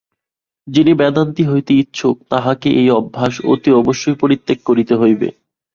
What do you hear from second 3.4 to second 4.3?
অতি অবশ্যই